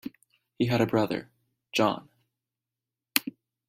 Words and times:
He 0.57 0.65
had 0.65 0.81
a 0.81 0.87
brother, 0.87 1.29
John. 1.73 2.09